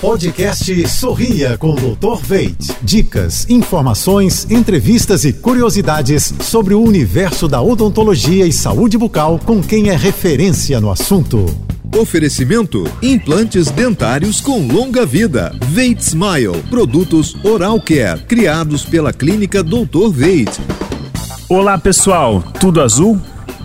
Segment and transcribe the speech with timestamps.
[0.00, 2.20] Podcast Sorria com Dr.
[2.22, 2.56] Veit.
[2.82, 9.88] Dicas, informações, entrevistas e curiosidades sobre o universo da odontologia e saúde bucal com quem
[9.88, 11.46] é referência no assunto.
[11.96, 15.54] Oferecimento: implantes dentários com longa vida.
[15.68, 20.10] Veit Smile, produtos Oral Care, criados pela clínica Dr.
[20.12, 20.50] Veit.
[21.48, 23.18] Olá, pessoal, tudo azul?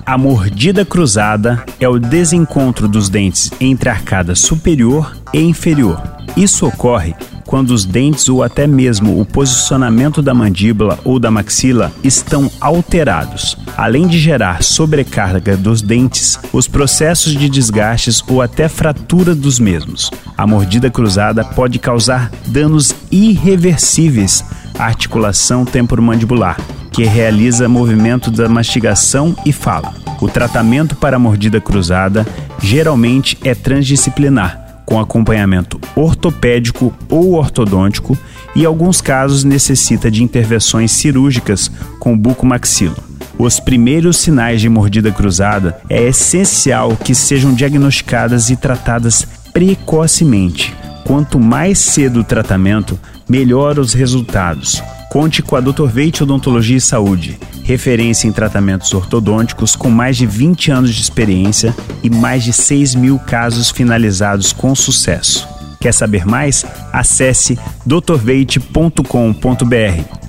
[0.05, 6.20] A mordida cruzada é o desencontro dos dentes entre a arcada superior e inferior.
[6.35, 7.13] Isso ocorre
[7.45, 13.57] quando os dentes ou até mesmo o posicionamento da mandíbula ou da maxila estão alterados.
[13.75, 20.09] Além de gerar sobrecarga dos dentes, os processos de desgastes ou até fratura dos mesmos.
[20.37, 24.45] A mordida cruzada pode causar danos irreversíveis
[24.79, 26.57] à articulação temporomandibular,
[26.89, 29.93] que realiza movimento da mastigação e fala.
[30.21, 32.25] O tratamento para a mordida cruzada
[32.61, 34.60] geralmente é transdisciplinar
[34.91, 38.17] com acompanhamento ortopédico ou ortodôntico
[38.53, 42.97] e, em alguns casos, necessita de intervenções cirúrgicas com bucomaxilo.
[43.39, 50.75] Os primeiros sinais de mordida cruzada é essencial que sejam diagnosticadas e tratadas precocemente.
[51.05, 54.83] Quanto mais cedo o tratamento, melhor os resultados.
[55.11, 55.87] Conte com a Dr.
[55.87, 61.75] Veit Odontologia e Saúde, referência em tratamentos ortodônticos com mais de 20 anos de experiência
[62.01, 65.45] e mais de 6 mil casos finalizados com sucesso.
[65.81, 66.65] Quer saber mais?
[66.93, 69.03] Acesse drveite.com.br.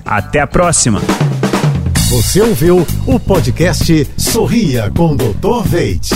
[0.03, 1.01] Até a próxima!
[2.09, 5.63] Você ouviu o podcast Sorria com Dr.
[5.65, 6.09] Veit.